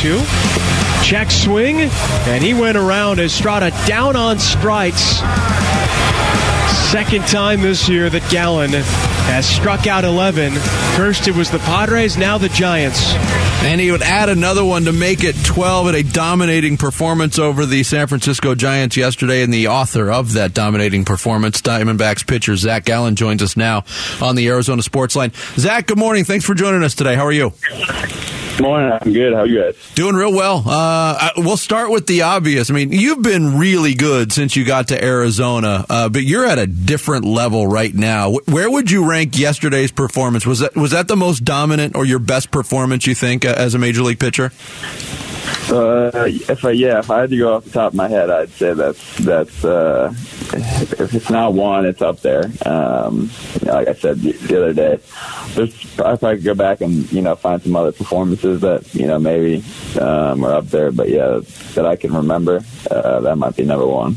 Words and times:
2. 0.00 0.18
Check 1.04 1.30
swing, 1.30 1.80
and 1.80 2.42
he 2.42 2.54
went 2.54 2.78
around 2.78 3.20
Estrada 3.20 3.70
down 3.86 4.16
on 4.16 4.38
strikes. 4.38 5.20
Second 6.90 7.26
time 7.26 7.60
this 7.60 7.86
year 7.86 8.08
that 8.08 8.26
Gallen 8.30 8.70
has 8.70 9.46
struck 9.46 9.86
out 9.86 10.04
11. 10.04 10.54
First 10.96 11.28
it 11.28 11.36
was 11.36 11.50
the 11.50 11.58
Padres, 11.58 12.16
now 12.16 12.38
the 12.38 12.48
Giants. 12.48 13.12
And 13.62 13.78
he 13.80 13.90
would 13.90 14.02
add 14.02 14.30
another 14.30 14.64
one 14.64 14.86
to 14.86 14.92
make 14.92 15.22
it 15.22 15.36
12 15.44 15.88
at 15.88 15.94
a 15.94 16.02
dominating 16.02 16.78
performance 16.78 17.38
over 17.38 17.66
the 17.66 17.82
San 17.82 18.06
Francisco 18.06 18.54
Giants 18.54 18.96
yesterday. 18.96 19.42
And 19.42 19.52
the 19.52 19.68
author 19.68 20.10
of 20.10 20.32
that 20.32 20.54
dominating 20.54 21.04
performance, 21.04 21.60
Diamondbacks 21.60 22.26
pitcher 22.26 22.56
Zach 22.56 22.86
Gallen, 22.86 23.16
joins 23.16 23.42
us 23.42 23.58
now 23.58 23.84
on 24.22 24.34
the 24.34 24.48
Arizona 24.48 24.82
Sports 24.82 25.14
Line. 25.14 25.32
Zach, 25.56 25.86
good 25.86 25.98
morning. 25.98 26.24
Thanks 26.24 26.46
for 26.46 26.54
joining 26.54 26.82
us 26.82 26.94
today. 26.94 27.14
How 27.14 27.26
are 27.26 27.32
you? 27.32 27.52
Good 28.60 28.66
Morning. 28.66 28.98
I'm 29.00 29.12
good. 29.14 29.32
How 29.32 29.40
are 29.40 29.46
you 29.46 29.62
guys? 29.62 29.94
Doing 29.94 30.16
real 30.16 30.34
well. 30.34 30.62
Uh, 30.66 31.30
we'll 31.38 31.56
start 31.56 31.90
with 31.90 32.06
the 32.06 32.22
obvious. 32.22 32.70
I 32.70 32.74
mean, 32.74 32.92
you've 32.92 33.22
been 33.22 33.56
really 33.56 33.94
good 33.94 34.32
since 34.32 34.54
you 34.54 34.66
got 34.66 34.88
to 34.88 35.02
Arizona, 35.02 35.86
uh, 35.88 36.10
but 36.10 36.24
you're 36.24 36.44
at 36.44 36.58
a 36.58 36.66
different 36.66 37.24
level 37.24 37.66
right 37.66 37.94
now. 37.94 38.32
Where 38.46 38.70
would 38.70 38.90
you 38.90 39.08
rank 39.08 39.38
yesterday's 39.38 39.92
performance? 39.92 40.44
Was 40.44 40.58
that 40.58 40.76
was 40.76 40.90
that 40.90 41.08
the 41.08 41.16
most 41.16 41.42
dominant 41.42 41.96
or 41.96 42.04
your 42.04 42.18
best 42.18 42.50
performance 42.50 43.06
you 43.06 43.14
think 43.14 43.46
as 43.56 43.74
a 43.74 43.78
major 43.78 44.02
league 44.02 44.18
pitcher? 44.18 44.52
Uh, 45.70 46.10
if 46.26 46.64
I 46.64 46.72
yeah, 46.72 46.98
if 46.98 47.10
I 47.10 47.20
had 47.20 47.30
to 47.30 47.36
go 47.36 47.54
off 47.54 47.64
the 47.64 47.70
top 47.70 47.92
of 47.92 47.96
my 47.96 48.08
head, 48.08 48.28
I'd 48.28 48.50
say 48.50 48.74
that's 48.74 49.18
that's 49.18 49.64
uh, 49.64 50.12
if 50.52 51.14
it's 51.14 51.30
not 51.30 51.54
one, 51.54 51.86
it's 51.86 52.02
up 52.02 52.20
there. 52.20 52.50
Um, 52.66 53.30
like 53.62 53.86
I 53.86 53.94
said 53.94 54.20
the, 54.20 54.32
the 54.32 54.56
other 54.56 54.72
day, 54.72 54.98
there's 55.54 56.00
I 56.00 56.16
could 56.16 56.42
go 56.42 56.54
back 56.54 56.80
and 56.80 57.10
you 57.12 57.22
know 57.22 57.36
find 57.36 57.62
some 57.62 57.76
other 57.76 57.92
performances 57.92 58.60
that 58.62 58.92
you 58.94 59.06
know 59.06 59.20
maybe 59.20 59.64
um, 60.00 60.44
are 60.44 60.54
up 60.54 60.66
there, 60.66 60.90
but 60.90 61.08
yeah, 61.08 61.40
that 61.74 61.86
I 61.86 61.94
can 61.94 62.12
remember, 62.14 62.64
uh, 62.90 63.20
that 63.20 63.36
might 63.36 63.54
be 63.54 63.64
number 63.64 63.86
one. 63.86 64.16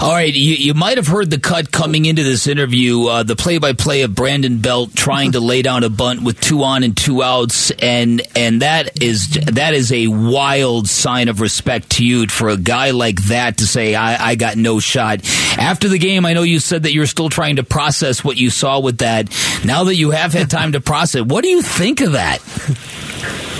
All 0.00 0.12
right, 0.12 0.32
you, 0.32 0.54
you 0.54 0.72
might 0.72 0.96
have 0.96 1.06
heard 1.06 1.28
the 1.28 1.38
cut 1.38 1.70
coming 1.70 2.06
into 2.06 2.22
this 2.22 2.46
interview, 2.46 3.04
uh, 3.04 3.22
the 3.22 3.36
play-by-play 3.36 4.00
of 4.00 4.14
Brandon 4.14 4.58
Belt 4.58 4.96
trying 4.96 5.32
to 5.32 5.40
lay 5.40 5.60
down 5.60 5.84
a 5.84 5.90
bunt 5.90 6.22
with 6.22 6.40
two 6.40 6.62
on 6.62 6.84
and 6.84 6.96
two 6.96 7.22
outs, 7.22 7.70
and 7.72 8.22
and 8.34 8.62
that 8.62 9.02
is 9.02 9.28
that 9.28 9.74
is 9.74 9.92
a 9.92 10.06
wild 10.06 10.88
sign 10.88 11.28
of 11.28 11.42
respect 11.42 11.90
to 11.90 12.04
you 12.06 12.26
for 12.28 12.48
a 12.48 12.56
guy 12.56 12.92
like 12.92 13.20
that 13.24 13.58
to 13.58 13.66
say 13.66 13.94
I, 13.94 14.30
I 14.30 14.34
got 14.36 14.56
no 14.56 14.80
shot. 14.80 15.20
After 15.58 15.86
the 15.86 15.98
game, 15.98 16.24
I 16.24 16.32
know 16.32 16.44
you 16.44 16.60
said 16.60 16.84
that 16.84 16.94
you're 16.94 17.04
still 17.04 17.28
trying 17.28 17.56
to 17.56 17.62
process 17.62 18.24
what 18.24 18.38
you 18.38 18.48
saw 18.48 18.80
with 18.80 18.98
that. 18.98 19.28
Now 19.66 19.84
that 19.84 19.96
you 19.96 20.12
have 20.12 20.32
had 20.32 20.48
time 20.48 20.72
to 20.72 20.80
process, 20.80 21.26
what 21.26 21.42
do 21.44 21.50
you 21.50 21.60
think 21.60 22.00
of 22.00 22.12
that? 22.12 22.40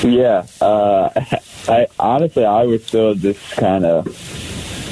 Yeah, 0.02 0.46
uh, 0.62 1.10
I 1.68 1.86
honestly 1.98 2.46
I 2.46 2.62
was 2.62 2.86
still 2.86 3.14
just 3.14 3.42
kind 3.50 3.84
of 3.84 4.49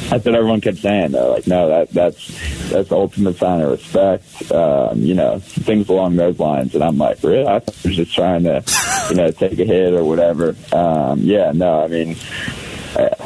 that's 0.09 0.25
what 0.25 0.35
everyone 0.35 0.61
kept 0.61 0.79
saying. 0.79 1.13
Though, 1.13 1.33
like, 1.33 1.47
no, 1.47 1.69
that 1.69 1.91
that's 1.91 2.71
that's 2.71 2.89
the 2.89 2.97
ultimate 2.97 3.37
sign 3.37 3.61
of 3.61 3.71
respect. 3.71 4.53
Um, 4.53 5.01
you 5.01 5.15
know, 5.15 5.39
things 5.39 5.89
along 5.89 6.17
those 6.17 6.39
lines. 6.39 6.75
And 6.75 6.83
I'm 6.83 6.99
like, 6.99 7.23
really? 7.23 7.47
I 7.47 7.55
was 7.55 7.97
just 7.97 8.15
trying 8.15 8.45
to, 8.45 8.65
you 9.11 9.17
know, 9.17 9.31
take 9.31 9.59
a 9.59 9.65
hit 9.65 9.95
or 9.95 10.05
whatever. 10.05 10.57
Um, 10.73 11.21
yeah, 11.21 11.53
no, 11.53 11.85
I 11.85 11.89
mean. 11.89 12.17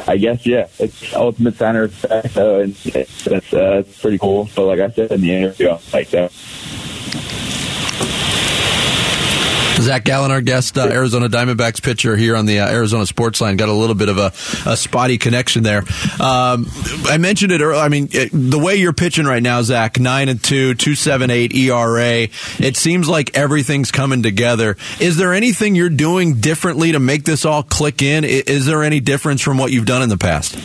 I, 0.07 0.17
guess 0.17 0.45
yeah, 0.45 0.67
it's 0.77 1.15
ultimate 1.15 1.55
sign 1.55 1.77
of 1.77 1.83
respect 1.83 2.35
though, 2.35 2.59
and 2.59 2.77
it's, 2.83 3.25
it's, 3.25 3.53
uh, 3.53 3.77
it's 3.79 4.01
pretty 4.01 4.19
cool. 4.19 4.47
But 4.53 4.65
like 4.65 4.79
I 4.79 4.89
said 4.91 5.11
in 5.13 5.21
the 5.21 5.33
interview, 5.33 5.77
like 5.93 6.09
that 6.09 6.31
Zach 9.83 10.05
Gallen, 10.05 10.31
our 10.31 10.39
guest, 10.39 10.77
uh, 10.77 10.87
Arizona 10.89 11.27
Diamondbacks 11.27 11.83
pitcher 11.83 12.15
here 12.15 12.37
on 12.37 12.45
the 12.45 12.59
uh, 12.61 12.71
Arizona 12.71 13.05
Sports 13.05 13.41
Line, 13.41 13.57
got 13.57 13.67
a 13.67 13.73
little 13.73 13.95
bit 13.95 14.07
of 14.07 14.17
a, 14.17 14.27
a 14.65 14.77
spotty 14.77 15.17
connection 15.17 15.63
there. 15.63 15.79
Um, 16.21 16.67
I 17.05 17.17
mentioned 17.19 17.51
it 17.51 17.59
earlier. 17.59 17.81
I 17.81 17.89
mean, 17.89 18.07
it, 18.11 18.29
the 18.31 18.59
way 18.59 18.77
you're 18.77 18.93
pitching 18.93 19.25
right 19.25 19.43
now, 19.43 19.61
Zach, 19.61 19.99
nine 19.99 20.29
and 20.29 20.41
two, 20.41 20.73
two 20.75 20.95
seven 20.95 21.29
eight 21.29 21.53
ERA. 21.53 22.29
It 22.59 22.77
seems 22.77 23.09
like 23.09 23.35
everything's 23.37 23.91
coming 23.91 24.23
together. 24.23 24.77
Is 25.01 25.17
there 25.17 25.33
anything 25.33 25.75
you're 25.75 25.89
doing 25.89 26.35
differently 26.35 26.93
to 26.93 26.99
make 26.99 27.25
this 27.25 27.43
all 27.43 27.61
click 27.61 28.01
in? 28.01 28.23
Is 28.23 28.65
there 28.65 28.83
any 28.83 29.01
difference 29.01 29.41
from 29.41 29.57
what 29.57 29.71
you've 29.73 29.85
done 29.85 30.01
in 30.01 30.07
the 30.09 30.17
past? 30.17 30.57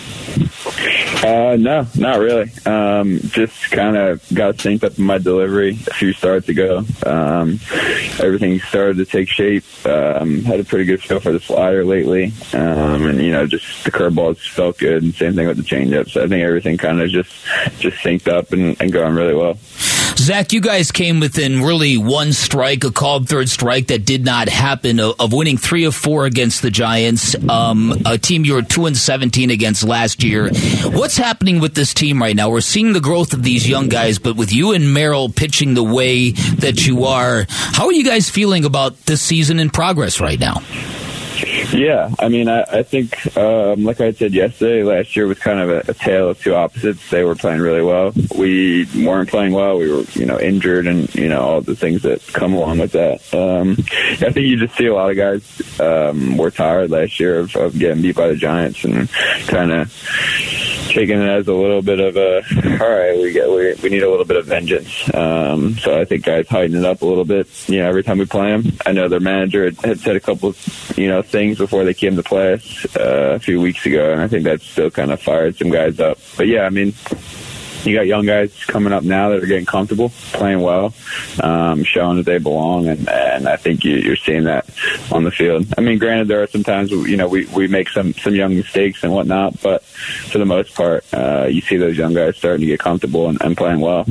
Uh, 1.24 1.56
no, 1.58 1.86
not 1.96 2.18
really. 2.18 2.50
Um, 2.64 3.18
just 3.24 3.70
kind 3.70 3.96
of 3.96 4.22
got 4.32 4.56
synced 4.56 4.84
up 4.84 4.98
in 4.98 5.04
my 5.04 5.18
delivery 5.18 5.78
a 5.86 5.94
few 5.94 6.12
starts 6.12 6.48
ago. 6.48 6.84
Um, 7.04 7.58
everything 8.20 8.60
started 8.60 8.98
to 8.98 9.04
take 9.04 9.28
shape. 9.28 9.64
Um, 9.84 10.44
had 10.44 10.60
a 10.60 10.64
pretty 10.64 10.84
good 10.84 11.02
feel 11.02 11.20
for 11.20 11.32
the 11.32 11.40
slider 11.40 11.84
lately, 11.84 12.32
um, 12.52 13.06
and 13.06 13.20
you 13.20 13.32
know, 13.32 13.46
just 13.46 13.84
the 13.84 13.90
curveballs 13.90 14.38
felt 14.50 14.78
good. 14.78 15.02
And 15.02 15.14
same 15.14 15.34
thing 15.34 15.48
with 15.48 15.56
the 15.56 15.62
changeup. 15.62 16.08
So 16.10 16.22
I 16.22 16.28
think 16.28 16.44
everything 16.44 16.76
kind 16.76 17.00
of 17.00 17.10
just 17.10 17.30
just 17.78 17.98
synced 17.98 18.28
up 18.28 18.52
and, 18.52 18.80
and 18.80 18.92
going 18.92 19.14
really 19.14 19.34
well. 19.34 19.58
Zach, 20.18 20.52
you 20.52 20.60
guys 20.60 20.90
came 20.90 21.20
within 21.20 21.62
really 21.62 21.96
one 21.96 22.32
strike, 22.32 22.82
a 22.82 22.90
called 22.90 23.28
third 23.28 23.48
strike 23.48 23.86
that 23.86 24.04
did 24.04 24.24
not 24.24 24.48
happen, 24.48 24.98
of, 24.98 25.32
winning 25.32 25.56
three 25.56 25.84
of 25.84 25.94
four 25.94 26.26
against 26.26 26.60
the 26.60 26.72
Giants, 26.72 27.36
um, 27.48 27.92
a 28.04 28.18
team 28.18 28.44
you 28.44 28.54
were 28.54 28.62
two 28.62 28.86
and 28.86 28.96
seventeen 28.96 29.50
against 29.50 29.84
last 29.84 30.24
year. 30.24 30.50
What's 30.82 31.16
happening 31.16 31.60
with 31.60 31.74
this 31.74 31.94
team 31.94 32.20
right 32.20 32.34
now? 32.34 32.50
We're 32.50 32.62
seeing 32.62 32.94
the 32.94 33.00
growth 33.00 33.32
of 33.32 33.44
these 33.44 33.68
young 33.68 33.88
guys, 33.88 34.18
but 34.18 34.34
with 34.34 34.52
you 34.52 34.72
and 34.72 34.92
Merrill 34.92 35.28
pitching 35.28 35.74
the 35.74 35.84
way 35.84 36.32
that 36.32 36.84
you 36.84 37.04
are, 37.04 37.46
how 37.48 37.86
are 37.86 37.92
you 37.92 38.04
guys 38.04 38.28
feeling 38.28 38.64
about 38.64 38.96
this 39.06 39.22
season 39.22 39.60
in 39.60 39.70
progress 39.70 40.20
right 40.20 40.40
now? 40.40 40.62
Yeah, 41.72 42.10
I 42.18 42.28
mean, 42.28 42.48
I, 42.48 42.62
I 42.62 42.82
think, 42.82 43.36
um, 43.36 43.84
like 43.84 44.00
I 44.00 44.12
said 44.12 44.32
yesterday, 44.32 44.82
last 44.82 45.14
year 45.14 45.26
was 45.26 45.38
kind 45.38 45.60
of 45.60 45.70
a, 45.70 45.90
a 45.90 45.94
tale 45.94 46.30
of 46.30 46.42
two 46.42 46.54
opposites. 46.54 47.10
They 47.10 47.24
were 47.24 47.34
playing 47.34 47.60
really 47.60 47.82
well. 47.82 48.12
We 48.36 48.86
weren't 48.96 49.28
playing 49.28 49.52
well. 49.52 49.78
We 49.78 49.90
were, 49.90 50.02
you 50.14 50.24
know, 50.24 50.40
injured 50.40 50.86
and, 50.86 51.14
you 51.14 51.28
know, 51.28 51.40
all 51.40 51.60
the 51.60 51.76
things 51.76 52.02
that 52.02 52.26
come 52.28 52.54
along 52.54 52.78
with 52.78 52.92
that. 52.92 53.34
Um, 53.34 53.76
I 54.26 54.32
think 54.32 54.46
you 54.46 54.56
just 54.56 54.76
see 54.76 54.86
a 54.86 54.94
lot 54.94 55.10
of 55.10 55.16
guys 55.16 55.80
um, 55.80 56.38
were 56.38 56.50
tired 56.50 56.90
last 56.90 57.20
year 57.20 57.40
of, 57.40 57.54
of 57.54 57.78
getting 57.78 58.02
beat 58.02 58.16
by 58.16 58.28
the 58.28 58.36
Giants 58.36 58.84
and 58.84 59.10
kind 59.46 59.72
of 59.72 59.92
taking 60.98 61.22
it 61.22 61.28
as 61.28 61.46
a 61.46 61.52
little 61.52 61.80
bit 61.80 62.00
of 62.00 62.16
a 62.16 62.38
all 62.82 62.90
right 62.90 63.16
we 63.16 63.30
get 63.30 63.48
we, 63.48 63.72
we 63.82 63.88
need 63.88 64.02
a 64.02 64.10
little 64.10 64.24
bit 64.24 64.36
of 64.36 64.46
vengeance. 64.46 65.08
Um, 65.14 65.78
so 65.78 66.00
I 66.00 66.04
think 66.04 66.24
guys 66.24 66.48
heighten 66.48 66.76
it 66.76 66.84
up 66.84 67.02
a 67.02 67.06
little 67.06 67.24
bit 67.24 67.46
you 67.68 67.78
know 67.78 67.88
every 67.88 68.02
time 68.02 68.18
we 68.18 68.26
play 68.26 68.50
them 68.50 68.72
I 68.84 68.90
know 68.90 69.08
their 69.08 69.20
manager 69.20 69.70
had, 69.70 70.00
said 70.00 70.16
a 70.16 70.20
couple 70.20 70.56
you 70.96 71.06
know 71.06 71.22
things 71.22 71.58
before 71.58 71.84
they 71.84 71.94
came 71.94 72.16
to 72.16 72.22
play 72.24 72.54
us 72.54 72.96
uh, 72.96 73.34
a 73.36 73.38
few 73.38 73.60
weeks 73.60 73.86
ago 73.86 74.12
and 74.12 74.20
I 74.20 74.26
think 74.26 74.42
that 74.44 74.60
still 74.60 74.90
kind 74.90 75.12
of 75.12 75.22
fired 75.22 75.56
some 75.56 75.70
guys 75.70 76.00
up. 76.00 76.18
But 76.36 76.48
yeah 76.48 76.62
I 76.62 76.70
mean 76.70 76.94
you 77.88 77.96
got 77.96 78.06
young 78.06 78.26
guys 78.26 78.64
coming 78.64 78.92
up 78.92 79.04
now 79.04 79.30
that 79.30 79.42
are 79.42 79.46
getting 79.46 79.66
comfortable, 79.66 80.10
playing 80.32 80.60
well, 80.60 80.94
um, 81.42 81.84
showing 81.84 82.16
that 82.18 82.26
they 82.26 82.38
belong, 82.38 82.88
and, 82.88 83.08
and 83.08 83.48
I 83.48 83.56
think 83.56 83.84
you, 83.84 83.96
you're 83.96 84.16
seeing 84.16 84.44
that 84.44 84.68
on 85.10 85.24
the 85.24 85.30
field. 85.30 85.66
I 85.76 85.80
mean, 85.80 85.98
granted, 85.98 86.28
there 86.28 86.42
are 86.42 86.46
sometimes 86.46 86.90
you 86.90 87.16
know 87.16 87.28
we, 87.28 87.46
we 87.46 87.68
make 87.68 87.88
some 87.88 88.12
some 88.14 88.34
young 88.34 88.56
mistakes 88.56 89.02
and 89.02 89.12
whatnot, 89.12 89.60
but 89.62 89.82
for 89.82 90.38
the 90.38 90.46
most 90.46 90.74
part, 90.74 91.04
uh, 91.12 91.46
you 91.48 91.60
see 91.60 91.76
those 91.76 91.96
young 91.96 92.14
guys 92.14 92.36
starting 92.36 92.60
to 92.60 92.66
get 92.66 92.80
comfortable 92.80 93.28
and, 93.28 93.40
and 93.42 93.56
playing 93.56 93.80
well. 93.80 94.04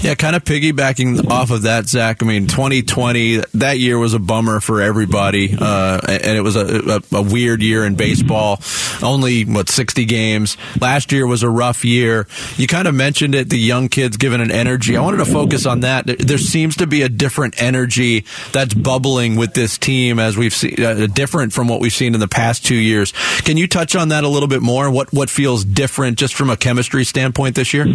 Yeah, 0.00 0.14
kind 0.14 0.36
of 0.36 0.44
piggybacking 0.44 1.30
off 1.30 1.50
of 1.50 1.62
that, 1.62 1.86
Zach. 1.86 2.22
I 2.22 2.26
mean, 2.26 2.46
2020 2.46 3.42
that 3.54 3.78
year 3.78 3.98
was 3.98 4.14
a 4.14 4.18
bummer 4.18 4.60
for 4.60 4.80
everybody, 4.80 5.56
uh, 5.58 6.00
and 6.06 6.36
it 6.36 6.42
was 6.42 6.56
a, 6.56 7.00
a, 7.12 7.16
a 7.16 7.22
weird 7.22 7.62
year 7.62 7.84
in 7.84 7.96
baseball. 7.96 8.60
Only 9.02 9.44
what 9.44 9.68
60 9.68 10.04
games. 10.04 10.56
Last 10.80 11.12
year 11.12 11.26
was 11.26 11.42
a 11.42 11.50
rough 11.50 11.84
year. 11.84 12.26
You 12.56 12.66
kind 12.66 12.88
of 12.88 12.94
mentioned 12.94 13.17
mentioned 13.18 13.34
it, 13.34 13.50
the 13.50 13.58
young 13.58 13.88
kids 13.88 14.16
given 14.16 14.40
an 14.40 14.52
energy. 14.52 14.96
I 14.96 15.00
wanted 15.00 15.16
to 15.16 15.24
focus 15.24 15.66
on 15.66 15.80
that. 15.80 16.06
There 16.06 16.38
seems 16.38 16.76
to 16.76 16.86
be 16.86 17.02
a 17.02 17.08
different 17.08 17.60
energy 17.60 18.24
that's 18.52 18.72
bubbling 18.74 19.34
with 19.34 19.54
this 19.54 19.76
team 19.76 20.20
as 20.20 20.36
we've 20.36 20.54
seen, 20.54 20.80
uh, 20.80 21.08
different 21.08 21.52
from 21.52 21.66
what 21.66 21.80
we've 21.80 21.92
seen 21.92 22.14
in 22.14 22.20
the 22.20 22.28
past 22.28 22.64
two 22.64 22.76
years. 22.76 23.12
Can 23.38 23.56
you 23.56 23.66
touch 23.66 23.96
on 23.96 24.10
that 24.10 24.22
a 24.22 24.28
little 24.28 24.48
bit 24.48 24.62
more? 24.62 24.88
What 24.88 25.12
what 25.12 25.30
feels 25.30 25.64
different 25.64 26.16
just 26.16 26.34
from 26.34 26.48
a 26.48 26.56
chemistry 26.56 27.04
standpoint 27.04 27.56
this 27.56 27.74
year? 27.74 27.86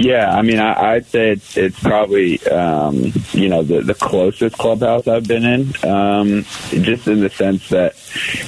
Yeah, 0.00 0.30
I 0.30 0.42
mean, 0.42 0.58
I, 0.58 0.94
would 0.94 1.06
say 1.06 1.30
it's, 1.32 1.56
it's 1.56 1.78
probably 1.78 2.40
um, 2.46 3.12
you 3.32 3.48
know 3.48 3.62
the, 3.62 3.82
the 3.82 3.94
closest 3.94 4.56
clubhouse 4.56 5.06
I've 5.06 5.26
been 5.26 5.44
in, 5.44 5.88
um, 5.88 6.42
just 6.70 7.06
in 7.06 7.20
the 7.20 7.30
sense 7.30 7.68
that 7.70 7.94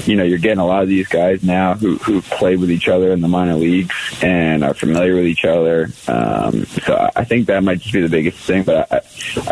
you 0.07 0.17
know 0.17 0.25
you're 0.25 0.39
getting 0.39 0.59
a 0.59 0.67
lot 0.67 0.83
of 0.83 0.89
these 0.89 1.09
guys 1.09 1.43
now 1.43 1.75
who 1.75 1.97
who 1.99 2.23
play 2.23 2.57
with 2.57 2.71
each 2.71 2.89
other 2.89 3.13
in 3.13 3.21
the 3.21 3.29
minor 3.29 3.55
leagues 3.55 3.95
and 4.23 4.65
are 4.65 4.75
familiar 4.75 5.15
with 5.15 5.22
with 5.23 5.31
each 5.31 5.45
other. 5.45 5.89
Um, 6.09 6.65
so 6.67 7.11
I 7.15 7.25
think 7.25 7.47
that 7.47 7.63
might 7.63 7.81
just 7.81 7.93
be 7.93 8.01
the 8.01 8.09
biggest 8.09 8.39
thing. 8.39 8.65
But 8.65 8.91
I, 8.93 9.01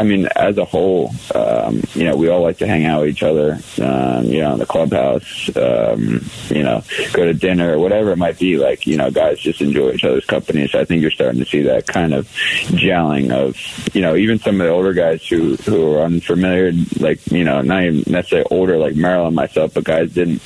I 0.01 0.03
mean, 0.03 0.29
as 0.37 0.59
a 0.59 0.65
whole, 0.65 1.13
um, 1.35 1.83
you 1.95 2.05
know, 2.05 2.17
we 2.17 2.29
all 2.29 2.43
like 2.43 2.59
to 2.59 2.67
hang 2.67 2.85
out 2.85 3.03
with 3.03 3.11
each 3.11 3.23
other. 3.23 3.59
Um, 3.81 4.25
you 4.25 4.41
know, 4.41 4.53
in 4.53 4.59
the 4.59 4.67
clubhouse. 4.67 5.51
Um, 5.57 6.25
you 6.49 6.63
know, 6.63 6.83
go 7.13 7.25
to 7.25 7.35
dinner 7.35 7.75
or 7.75 7.79
whatever 7.79 8.13
it 8.13 8.17
might 8.17 8.39
be. 8.39 8.57
Like 8.57 8.87
you 8.87 8.97
know, 8.97 9.11
guys 9.11 9.39
just 9.39 9.61
enjoy 9.61 9.93
each 9.93 10.05
other's 10.05 10.25
company. 10.25 10.69
So 10.69 10.81
I 10.81 10.85
think 10.85 11.03
you're 11.03 11.11
starting 11.11 11.41
to 11.41 11.47
see 11.47 11.63
that 11.63 11.87
kind 11.87 12.15
of 12.15 12.27
gelling 12.73 13.31
of 13.31 13.57
you 13.95 14.03
know 14.03 14.17
even 14.17 14.39
some 14.39 14.61
of 14.61 14.67
the 14.67 14.73
older 14.73 14.93
guys 14.93 15.27
who 15.27 15.57
who 15.57 15.95
are 15.95 16.03
unfamiliar, 16.03 16.73
like 16.99 17.27
you 17.31 17.45
know, 17.45 17.61
not 17.63 17.85
even 17.85 18.13
necessarily 18.13 18.49
older 18.51 18.79
like 18.79 18.97
Merrill 18.97 19.27
and 19.27 19.37
myself, 19.37 19.75
but 19.75 19.85
guys 19.85 20.13
didn't 20.13 20.43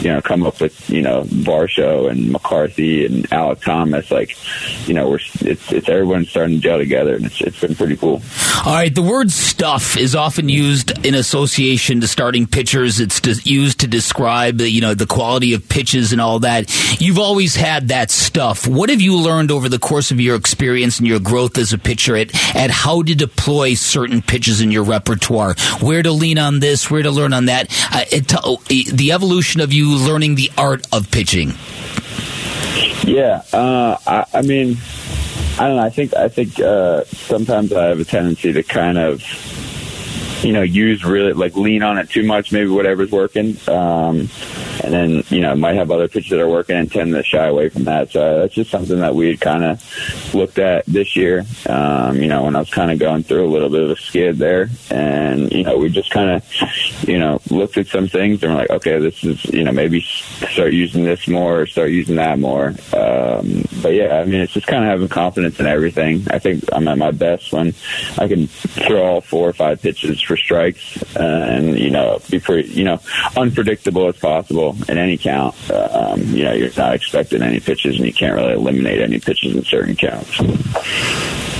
you 0.00 0.12
know 0.12 0.20
come 0.20 0.44
up 0.44 0.60
with 0.60 0.88
you 0.90 1.02
know 1.02 1.24
Varsho 1.24 2.10
and 2.10 2.30
McCarthy 2.30 3.06
and 3.06 3.28
Alek 3.30 3.62
Thomas. 3.62 4.10
Like 4.10 4.36
you 4.86 4.94
know, 4.94 5.08
we're 5.08 5.20
it's 5.40 5.72
it's 5.72 5.88
everyone's 5.88 6.30
starting 6.30 6.56
to 6.56 6.60
gel 6.60 6.78
together, 6.78 7.14
and 7.14 7.26
it's 7.26 7.40
it's 7.40 7.60
been 7.60 7.74
pretty 7.74 7.96
cool. 7.96 8.22
All 8.64 8.74
right, 8.74 8.94
the 8.94 9.02
word 9.02 9.30
stuff 9.30 9.96
is 9.96 10.14
often 10.14 10.48
used 10.48 11.06
in 11.06 11.14
association 11.14 12.00
to 12.00 12.08
starting 12.08 12.46
pitchers. 12.46 13.00
It's 13.00 13.46
used 13.46 13.80
to 13.80 13.86
describe 13.86 14.60
you 14.60 14.80
know 14.80 14.94
the 14.94 15.06
quality 15.06 15.54
of 15.54 15.68
pitches 15.68 16.12
and 16.12 16.20
all 16.20 16.40
that. 16.40 17.00
You've 17.00 17.18
always 17.18 17.56
had 17.56 17.88
that 17.88 18.10
stuff. 18.10 18.66
What 18.66 18.90
have 18.90 19.00
you 19.00 19.16
learned 19.16 19.50
over 19.50 19.68
the 19.68 19.78
course 19.78 20.10
of 20.10 20.20
your 20.20 20.36
experience 20.36 20.98
and 20.98 21.06
your 21.06 21.20
growth 21.20 21.58
as 21.58 21.72
a 21.72 21.78
pitcher 21.78 22.16
at, 22.16 22.34
at 22.56 22.70
how 22.70 23.02
to 23.02 23.14
deploy 23.14 23.74
certain 23.74 24.22
pitches 24.22 24.60
in 24.60 24.70
your 24.70 24.84
repertoire? 24.84 25.54
Where 25.80 26.02
to 26.02 26.12
lean 26.12 26.38
on 26.38 26.60
this, 26.60 26.90
where 26.90 27.02
to 27.02 27.10
learn 27.10 27.32
on 27.32 27.46
that. 27.46 27.68
Uh, 27.92 28.04
it, 28.10 28.34
uh, 28.34 28.56
the 28.68 29.12
evolution 29.12 29.60
of 29.60 29.72
you 29.72 29.96
learning 29.96 30.34
the 30.34 30.50
art 30.56 30.86
of 30.92 31.10
pitching. 31.10 31.52
Yeah, 33.04 33.42
uh, 33.52 33.96
I, 34.06 34.24
I 34.34 34.42
mean, 34.42 34.76
I 35.58 35.66
don't 35.66 35.76
know. 35.76 35.82
I 35.82 35.90
think 35.90 36.14
I 36.14 36.28
think 36.28 36.60
uh, 36.60 37.04
sometimes 37.04 37.72
I 37.72 37.86
have 37.86 38.00
a 38.00 38.04
tendency 38.04 38.52
to 38.52 38.62
kind 38.62 38.98
of 38.98 39.22
you 40.42 40.52
know, 40.52 40.62
use 40.62 41.04
really 41.04 41.32
like 41.32 41.56
lean 41.56 41.82
on 41.82 41.98
it 41.98 42.10
too 42.10 42.24
much, 42.24 42.52
maybe 42.52 42.68
whatever's 42.68 43.10
working. 43.10 43.56
Um, 43.68 44.28
and 44.84 44.94
then, 44.94 45.24
you 45.28 45.40
know, 45.40 45.54
might 45.56 45.74
have 45.74 45.90
other 45.90 46.08
pitches 46.08 46.30
that 46.30 46.40
are 46.40 46.48
working 46.48 46.76
and 46.76 46.90
tend 46.90 47.12
to 47.12 47.22
shy 47.22 47.46
away 47.46 47.68
from 47.68 47.84
that. 47.84 48.10
So 48.10 48.40
that's 48.40 48.54
just 48.54 48.70
something 48.70 49.00
that 49.00 49.14
we 49.14 49.28
had 49.28 49.40
kind 49.40 49.64
of 49.64 50.34
looked 50.34 50.58
at 50.58 50.86
this 50.86 51.16
year. 51.16 51.44
Um, 51.68 52.16
you 52.22 52.28
know, 52.28 52.44
when 52.44 52.56
I 52.56 52.60
was 52.60 52.70
kind 52.70 52.90
of 52.90 52.98
going 52.98 53.24
through 53.24 53.46
a 53.46 53.50
little 53.50 53.68
bit 53.68 53.82
of 53.82 53.90
a 53.90 53.96
skid 53.96 54.38
there 54.38 54.68
and, 54.90 55.50
you 55.52 55.64
know, 55.64 55.76
we 55.76 55.88
just 55.88 56.10
kind 56.10 56.30
of, 56.30 57.08
you 57.08 57.18
know, 57.18 57.40
looked 57.50 57.76
at 57.76 57.88
some 57.88 58.08
things 58.08 58.42
and 58.42 58.52
we're 58.52 58.60
like, 58.60 58.70
okay, 58.70 58.98
this 58.98 59.24
is, 59.24 59.44
you 59.46 59.64
know, 59.64 59.72
maybe 59.72 60.00
start 60.00 60.72
using 60.72 61.04
this 61.04 61.26
more, 61.26 61.66
start 61.66 61.90
using 61.90 62.16
that 62.16 62.38
more. 62.38 62.68
Um, 62.92 63.64
but 63.82 63.94
yeah, 63.94 64.20
I 64.20 64.24
mean, 64.24 64.40
it's 64.40 64.52
just 64.52 64.66
kind 64.66 64.84
of 64.84 64.90
having 64.90 65.08
confidence 65.08 65.58
in 65.58 65.66
everything. 65.66 66.26
I 66.30 66.38
think 66.38 66.64
I'm 66.72 66.86
at 66.88 66.98
my 66.98 67.10
best 67.10 67.52
when 67.52 67.74
I 68.16 68.28
can 68.28 68.46
throw 68.46 69.04
all 69.04 69.20
four 69.20 69.48
or 69.48 69.52
five 69.52 69.82
pitches 69.82 70.20
for 70.28 70.36
strikes 70.36 71.02
uh, 71.16 71.20
and 71.22 71.78
you 71.78 71.90
know 71.90 72.20
be 72.30 72.38
pretty 72.38 72.68
you 72.68 72.84
know 72.84 73.00
unpredictable 73.36 74.06
as 74.08 74.16
possible 74.18 74.76
in 74.88 74.98
any 74.98 75.16
count. 75.16 75.56
Uh, 75.70 76.12
um, 76.12 76.20
you 76.22 76.44
know 76.44 76.52
you're 76.52 76.70
not 76.76 76.94
expecting 76.94 77.42
any 77.42 77.58
pitches 77.58 77.96
and 77.96 78.06
you 78.06 78.12
can't 78.12 78.36
really 78.36 78.52
eliminate 78.52 79.00
any 79.00 79.18
pitches 79.18 79.56
in 79.56 79.64
certain 79.64 79.96
counts. 79.96 80.38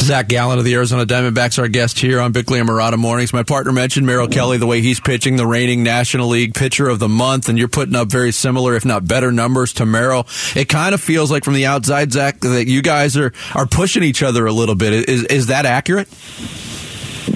Zach 0.01 0.29
Gallen 0.29 0.59
of 0.59 0.65
the 0.65 0.75
Arizona 0.75 1.05
Diamondbacks, 1.05 1.59
our 1.59 1.69
guest 1.69 1.99
here 1.99 2.21
on 2.21 2.33
Bickley 2.33 2.61
and 2.61 2.69
Marotta 2.69 2.97
Mornings. 2.97 3.33
My 3.33 3.43
partner 3.43 3.73
mentioned 3.73 4.07
Merrill 4.07 4.29
Kelly, 4.29 4.57
the 4.57 4.67
way 4.67 4.81
he's 4.81 5.01
pitching, 5.01 5.37
the 5.37 5.47
reigning 5.47 5.83
National 5.83 6.29
League 6.29 6.55
pitcher 6.55 6.89
of 6.89 6.99
the 6.99 7.09
month, 7.09 7.49
and 7.49 7.59
you're 7.59 7.69
putting 7.69 7.97
up 7.97 8.09
very 8.09 8.33
similar, 8.33 8.75
if 8.75 8.85
not 8.85 9.07
better, 9.07 9.33
numbers 9.33 9.73
to 9.75 9.87
Merrill. 9.87 10.27
It 10.55 10.69
kind 10.69 10.95
of 10.95 11.01
feels 11.01 11.31
like 11.31 11.45
from 11.45 11.55
the 11.55 11.67
outside, 11.67 12.13
Zach, 12.13 12.41
that 12.41 12.67
you 12.67 12.81
guys 12.81 13.17
are 13.17 13.33
are 13.55 13.67
pushing 13.67 14.03
each 14.03 14.23
other 14.23 14.47
a 14.47 14.53
little 14.53 14.77
bit. 14.77 15.09
Is 15.09 15.25
is 15.25 15.47
that 15.49 15.67
accurate? 15.67 16.09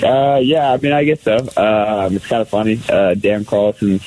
Uh, 0.00 0.40
yeah, 0.42 0.72
I 0.72 0.76
mean, 0.78 0.92
I 0.92 1.04
guess 1.04 1.22
so. 1.22 1.36
Um, 1.36 2.16
it's 2.16 2.26
kind 2.26 2.42
of 2.42 2.48
funny. 2.48 2.80
Uh, 2.88 3.14
Dan 3.14 3.44
Carlson's 3.44 4.02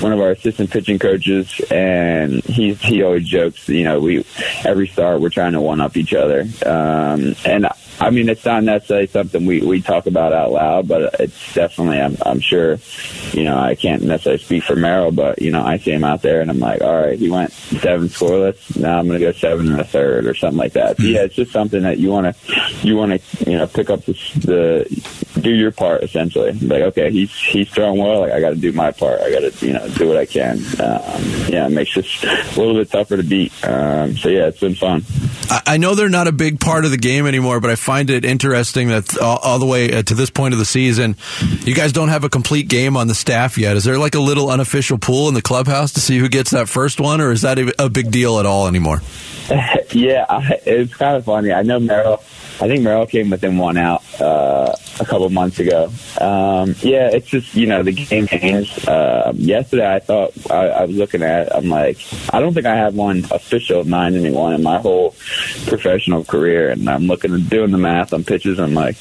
one 0.00 0.12
of 0.12 0.20
our 0.20 0.30
assistant 0.30 0.70
pitching 0.70 0.98
coaches, 0.98 1.60
and 1.70 2.44
he 2.44 2.74
he 2.74 3.02
always 3.02 3.26
jokes, 3.26 3.68
you 3.68 3.84
know, 3.84 3.98
we 3.98 4.24
every 4.64 4.86
start 4.86 5.20
we're 5.20 5.30
trying 5.30 5.52
to 5.52 5.60
one 5.60 5.80
up 5.80 5.96
each 5.96 6.14
other, 6.14 6.44
um, 6.64 7.34
and 7.44 7.66
I 7.98 8.10
mean, 8.10 8.28
it's 8.28 8.44
not 8.44 8.62
necessarily 8.62 9.06
something 9.06 9.46
we, 9.46 9.62
we 9.62 9.80
talk 9.80 10.06
about 10.06 10.32
out 10.32 10.52
loud, 10.52 10.86
but 10.86 11.18
it's 11.18 11.54
definitely, 11.54 12.00
I'm, 12.00 12.16
I'm 12.26 12.40
sure, 12.40 12.78
you 13.32 13.44
know, 13.44 13.58
I 13.58 13.74
can't 13.74 14.02
necessarily 14.02 14.42
speak 14.42 14.64
for 14.64 14.76
Merrill, 14.76 15.12
but, 15.12 15.40
you 15.40 15.50
know, 15.50 15.64
I 15.64 15.78
see 15.78 15.92
him 15.92 16.04
out 16.04 16.20
there 16.20 16.42
and 16.42 16.50
I'm 16.50 16.58
like, 16.58 16.82
all 16.82 16.94
right, 16.94 17.18
he 17.18 17.30
went 17.30 17.52
seven 17.52 18.08
scoreless. 18.08 18.78
Now 18.78 18.98
I'm 18.98 19.06
going 19.06 19.18
to 19.18 19.26
go 19.26 19.32
seven 19.32 19.72
and 19.72 19.80
a 19.80 19.84
third 19.84 20.26
or 20.26 20.34
something 20.34 20.58
like 20.58 20.74
that. 20.74 20.98
So, 20.98 21.04
yeah, 21.04 21.22
it's 21.22 21.36
just 21.36 21.52
something 21.52 21.82
that 21.82 21.98
you 21.98 22.10
want 22.10 22.36
to, 22.36 22.86
you 22.86 22.96
want 22.96 23.20
to, 23.20 23.50
you 23.50 23.56
know, 23.56 23.66
pick 23.66 23.88
up 23.88 24.04
the, 24.04 24.12
the, 24.44 25.25
do 25.40 25.50
your 25.50 25.70
part 25.70 26.02
essentially. 26.02 26.52
Like, 26.52 26.82
okay, 26.82 27.10
he's, 27.10 27.32
he's 27.34 27.68
throwing 27.70 27.98
well. 27.98 28.20
Like, 28.20 28.32
I 28.32 28.40
got 28.40 28.50
to 28.50 28.56
do 28.56 28.72
my 28.72 28.90
part. 28.90 29.20
I 29.20 29.30
got 29.30 29.40
to, 29.40 29.66
you 29.66 29.72
know, 29.72 29.88
do 29.90 30.08
what 30.08 30.16
I 30.16 30.26
can. 30.26 30.58
Um, 30.58 31.22
yeah, 31.48 31.66
it 31.66 31.72
makes 31.72 31.96
it 31.96 32.06
a 32.24 32.58
little 32.58 32.74
bit 32.74 32.90
tougher 32.90 33.16
to 33.16 33.22
beat. 33.22 33.52
Um, 33.64 34.16
so 34.16 34.28
yeah, 34.28 34.46
it's 34.46 34.60
been 34.60 34.74
fun. 34.74 35.04
I 35.48 35.76
know 35.76 35.94
they're 35.94 36.08
not 36.08 36.26
a 36.26 36.32
big 36.32 36.58
part 36.58 36.84
of 36.84 36.90
the 36.90 36.96
game 36.96 37.26
anymore, 37.26 37.60
but 37.60 37.70
I 37.70 37.76
find 37.76 38.10
it 38.10 38.24
interesting 38.24 38.88
that 38.88 39.18
all, 39.18 39.38
all 39.38 39.58
the 39.58 39.66
way 39.66 39.92
uh, 39.92 40.02
to 40.02 40.14
this 40.14 40.30
point 40.30 40.54
of 40.54 40.58
the 40.58 40.64
season, 40.64 41.16
you 41.60 41.74
guys 41.74 41.92
don't 41.92 42.08
have 42.08 42.24
a 42.24 42.28
complete 42.28 42.68
game 42.68 42.96
on 42.96 43.06
the 43.06 43.14
staff 43.14 43.56
yet. 43.56 43.76
Is 43.76 43.84
there 43.84 43.98
like 43.98 44.14
a 44.14 44.20
little 44.20 44.50
unofficial 44.50 44.98
pool 44.98 45.28
in 45.28 45.34
the 45.34 45.42
clubhouse 45.42 45.92
to 45.92 46.00
see 46.00 46.18
who 46.18 46.28
gets 46.28 46.50
that 46.50 46.68
first 46.68 47.00
one, 47.00 47.20
or 47.20 47.30
is 47.30 47.42
that 47.42 47.58
a, 47.58 47.88
big 47.88 48.10
deal 48.10 48.40
at 48.40 48.46
all 48.46 48.66
anymore? 48.66 49.00
yeah, 49.92 50.26
it's 50.66 50.94
kind 50.94 51.16
of 51.16 51.24
funny. 51.24 51.52
I 51.52 51.62
know 51.62 51.78
Merrill 51.78 52.22
I 52.58 52.68
think 52.68 52.82
Merrill 52.82 53.06
came 53.06 53.28
within 53.28 53.58
one 53.58 53.76
out 53.76 54.02
uh, 54.18 54.74
a 54.98 55.04
couple 55.04 55.28
months 55.28 55.58
ago. 55.58 55.90
Um, 56.18 56.74
yeah, 56.80 57.10
it's 57.12 57.26
just 57.28 57.54
you 57.54 57.66
know 57.66 57.82
the 57.82 57.92
game 57.92 58.26
changed. 58.26 58.88
Uh, 58.88 59.32
yesterday, 59.34 59.94
I 59.94 59.98
thought 59.98 60.32
I, 60.50 60.68
I 60.68 60.84
was 60.86 60.96
looking 60.96 61.22
at. 61.22 61.54
I'm 61.54 61.68
like, 61.68 61.98
I 62.32 62.40
don't 62.40 62.54
think 62.54 62.64
I 62.64 62.76
have 62.76 62.94
one 62.94 63.26
official 63.30 63.84
nine 63.84 64.14
inning 64.14 64.32
one 64.32 64.54
in 64.54 64.62
my 64.62 64.78
whole 64.78 65.10
professional 65.66 66.24
career, 66.24 66.70
and 66.70 66.88
I'm 66.88 67.06
looking 67.06 67.34
and 67.34 67.48
doing 67.50 67.72
the 67.72 67.78
math 67.78 68.14
on 68.14 68.24
pitches. 68.24 68.58
I'm 68.58 68.72
like, 68.72 68.96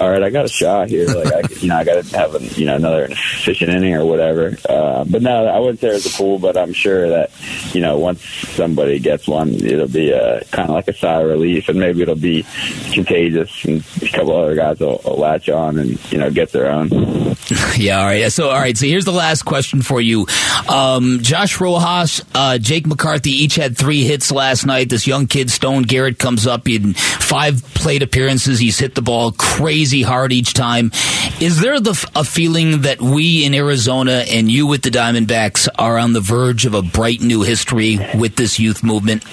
all 0.00 0.08
right, 0.08 0.22
I 0.22 0.30
got 0.30 0.44
a 0.44 0.48
shot 0.48 0.88
here. 0.88 1.08
Like, 1.08 1.32
I, 1.32 1.42
you 1.60 1.68
know, 1.68 1.76
I 1.76 1.84
got 1.84 2.04
to 2.04 2.16
have 2.16 2.34
a, 2.36 2.44
you 2.54 2.66
know 2.66 2.76
another 2.76 3.06
efficient 3.06 3.70
inning 3.72 3.94
or 3.94 4.04
whatever. 4.04 4.56
Uh, 4.68 5.04
but 5.04 5.22
no, 5.22 5.46
I 5.46 5.58
wouldn't 5.58 5.80
say 5.80 5.88
it's 5.88 6.06
a 6.06 6.16
pool, 6.16 6.38
but 6.38 6.56
I'm 6.56 6.72
sure 6.72 7.08
that 7.08 7.32
you 7.74 7.80
know 7.80 7.98
once 7.98 8.22
somebody 8.22 9.00
gets 9.00 9.26
one, 9.26 9.54
it'll 9.54 9.88
be 9.88 10.12
a 10.12 10.44
kind 10.52 10.68
of 10.68 10.74
like 10.76 10.86
a 10.86 10.94
sigh 10.94 11.20
of 11.20 11.28
relief, 11.28 11.68
and 11.68 11.80
maybe 11.80 12.02
it'll 12.02 12.14
be 12.14 12.46
contagious, 12.92 13.64
and 13.64 13.84
a 14.02 14.08
couple 14.08 14.36
other 14.36 14.54
guys 14.54 14.78
will, 14.80 15.00
will, 15.04 15.16
latch 15.16 15.48
on 15.48 15.78
and 15.78 16.12
you 16.12 16.18
know 16.18 16.30
get 16.30 16.52
their 16.52 16.70
own. 16.70 16.90
Yeah, 17.76 18.00
all 18.00 18.06
right. 18.06 18.30
So, 18.30 18.50
all 18.50 18.58
right. 18.58 18.76
So 18.76 18.86
here's 18.86 19.04
the 19.04 19.12
last 19.12 19.42
question 19.42 19.82
for 19.82 20.00
you. 20.00 20.26
Um, 20.68 21.18
Josh 21.22 21.60
Rojas, 21.60 22.24
uh, 22.34 22.58
Jake 22.58 22.86
McCarthy 22.86 23.30
each 23.30 23.56
had 23.56 23.76
three 23.76 24.04
hits 24.04 24.30
last 24.30 24.64
night. 24.64 24.88
This 24.88 25.06
young 25.06 25.26
kid 25.26 25.50
Stone 25.50 25.82
Garrett 25.82 26.18
comes 26.18 26.46
up 26.46 26.68
in 26.68 26.94
five 26.94 27.62
plate 27.74 28.02
appearances. 28.02 28.58
He's 28.58 28.78
hit 28.78 28.94
the 28.94 29.02
ball 29.02 29.32
crazy 29.32 30.02
hard 30.02 30.32
each 30.32 30.54
time. 30.54 30.92
Is 31.40 31.60
there 31.60 31.80
the, 31.80 31.92
a 32.14 32.24
feeling 32.24 32.82
that 32.82 33.02
we 33.02 33.44
in 33.44 33.54
Arizona 33.54 34.24
and 34.28 34.50
you 34.50 34.66
with 34.66 34.82
the 34.82 34.90
Diamondbacks 34.90 35.68
are 35.78 35.98
on 35.98 36.12
the 36.12 36.20
verge 36.20 36.64
of 36.64 36.74
a 36.74 36.82
bright 36.82 37.20
new 37.20 37.42
history 37.42 37.98
with 38.14 38.36
this 38.36 38.58
youth 38.58 38.82
movement? 38.82 39.24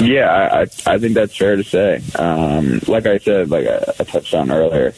Yeah, 0.00 0.30
I, 0.30 0.60
I 0.86 0.98
think 0.98 1.14
that's 1.14 1.36
fair 1.36 1.56
to 1.56 1.64
say. 1.64 2.00
Um, 2.18 2.80
like 2.88 3.06
I 3.06 3.18
said, 3.18 3.50
like 3.50 3.66
I, 3.66 3.76
I 3.98 4.04
touched 4.04 4.32
on 4.32 4.50
earlier, 4.50 4.94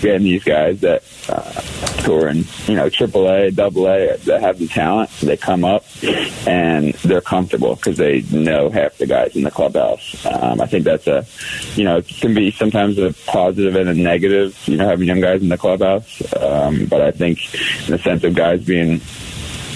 getting 0.00 0.22
these 0.22 0.42
guys 0.42 0.80
that 0.80 1.02
uh, 1.28 1.60
who 2.02 2.14
are 2.14 2.28
in 2.28 2.38
you 2.66 2.74
know 2.74 2.88
AAA, 2.88 3.58
AA 3.58 4.16
that 4.24 4.40
have 4.40 4.58
the 4.58 4.66
talent, 4.66 5.10
they 5.20 5.36
come 5.36 5.64
up 5.64 5.84
and 6.46 6.94
they're 6.94 7.20
comfortable 7.20 7.74
because 7.74 7.98
they 7.98 8.22
know 8.32 8.70
half 8.70 8.96
the 8.96 9.06
guys 9.06 9.36
in 9.36 9.42
the 9.42 9.50
clubhouse. 9.50 10.24
Um, 10.24 10.62
I 10.62 10.66
think 10.66 10.84
that's 10.84 11.06
a 11.06 11.26
you 11.74 11.84
know 11.84 11.98
it 11.98 12.08
can 12.08 12.32
be 12.32 12.50
sometimes 12.50 12.96
a 12.96 13.12
positive 13.26 13.76
and 13.76 13.90
a 13.90 13.94
negative. 13.94 14.56
You 14.66 14.78
know, 14.78 14.88
having 14.88 15.08
young 15.08 15.20
guys 15.20 15.42
in 15.42 15.50
the 15.50 15.58
clubhouse, 15.58 16.22
um, 16.36 16.86
but 16.86 17.02
I 17.02 17.10
think 17.10 17.38
in 17.86 17.92
the 17.92 17.98
sense 17.98 18.24
of 18.24 18.34
guys 18.34 18.64
being 18.64 19.02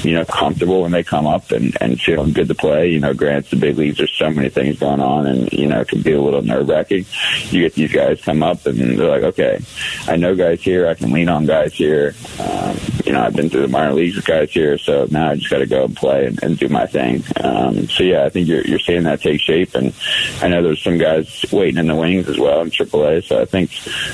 you 0.04 0.14
know, 0.14 0.25
comfortable 0.25 0.82
when 0.82 0.92
they 0.92 1.02
come 1.02 1.26
up 1.26 1.50
and, 1.50 1.76
and 1.80 2.00
feeling 2.00 2.32
good 2.32 2.49
to 2.49 2.54
play. 2.54 2.88
You 2.88 3.00
know, 3.00 3.14
grants 3.14 3.50
the 3.50 3.56
big 3.56 3.76
leagues, 3.76 3.99
there's 3.99 4.12
so 4.12 4.30
many 4.30 4.49
things 4.49 4.78
going 4.78 5.00
on 5.00 5.26
and, 5.26 5.52
you 5.52 5.66
know, 5.66 5.80
it 5.80 5.88
can 5.88 6.02
be 6.02 6.12
a 6.12 6.21
little 6.21 6.42
nerve 6.42 6.68
wracking. 6.68 7.04
You 7.50 7.62
get 7.62 7.75
these 7.75 7.92
guys 7.92 8.21
come 8.21 8.42
up 8.42 8.64
and 8.66 8.78
they're 8.99 9.09
like, 9.09 9.23
okay, 9.23 9.61
I 10.06 10.16
know 10.16 10.35
guys 10.35 10.62
here. 10.62 10.88
I 10.88 10.94
can 10.94 11.12
lean 11.12 11.28
on 11.28 11.47
guys 11.47 11.75
here. 11.75 12.14
Um, 12.38 12.76
you 13.04 13.12
know 13.12 13.23
I've 13.23 13.35
been 13.35 13.50
through 13.50 13.62
the 13.62 13.68
minor 13.68 13.92
leagues 13.94 14.16
with 14.16 14.25
guys 14.25 14.50
here, 14.50 14.78
so 14.78 15.06
now 15.11 15.30
I 15.30 15.37
just 15.37 15.50
got 15.50 15.59
to 15.59 15.66
go 15.66 15.85
and 15.85 15.97
play 15.97 16.26
and, 16.26 16.42
and 16.42 16.59
do 16.59 16.68
my 16.68 16.87
thing. 16.87 17.23
Um, 17.42 17.88
so 17.88 18.02
yeah, 18.04 18.25
I 18.25 18.28
think 18.28 18.49
you're 18.49 18.62
you're 18.66 18.78
seeing 18.78 19.04
that 19.04 19.21
take 19.21 19.40
shape, 19.40 19.75
and 19.75 19.94
I 20.40 20.49
know 20.49 20.62
there's 20.62 20.82
some 20.82 20.99
guys 20.99 21.44
waiting 21.52 21.78
in 21.78 21.87
the 21.87 21.94
wings 21.94 22.28
as 22.28 22.38
well 22.38 22.61
in 22.62 22.71
AAA. 22.71 23.25
So 23.25 23.40
I 23.40 23.44
think 23.44 23.71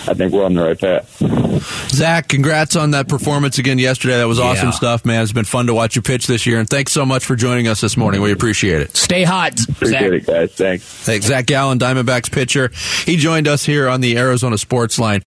I 0.08 0.14
think 0.14 0.32
we're 0.32 0.44
on 0.44 0.54
the 0.54 0.62
right 0.62 0.78
path. 0.78 1.90
Zach, 1.90 2.28
congrats 2.28 2.76
on 2.76 2.92
that 2.92 3.08
performance 3.08 3.58
again 3.58 3.78
yesterday. 3.78 4.16
That 4.18 4.28
was 4.28 4.38
awesome 4.38 4.68
Yeah. 4.68 4.72
stuff, 4.72 5.04
man. 5.04 5.22
It's 5.22 5.32
been 5.32 5.44
fun 5.44 5.66
to 5.66 5.74
watch 5.74 5.96
you 5.96 6.02
pitch 6.02 6.26
this 6.26 6.46
year, 6.46 6.58
and 6.60 6.68
thanks 6.68 6.92
so 6.92 7.04
much 7.04 7.24
for 7.24 7.36
joining 7.36 7.68
us 7.68 7.80
this 7.80 7.96
morning. 7.96 8.20
We 8.22 8.32
appreciate 8.32 8.80
it. 8.82 8.96
Stay 8.96 9.24
hot, 9.24 9.58
Appreciate 9.68 10.00
Zach. 10.00 10.12
it, 10.12 10.26
guys. 10.26 10.52
Thanks. 10.52 10.84
Thanks, 10.84 11.26
Zach 11.26 11.46
Gallen, 11.46 11.78
Diamondbacks 11.78 12.30
pitcher. 12.30 12.70
He 13.04 13.16
joined 13.16 13.48
us 13.48 13.64
here 13.64 13.88
on 13.88 14.00
the 14.00 14.16
Arizona 14.18 14.58
Sports 14.58 14.98
Line. 14.98 15.22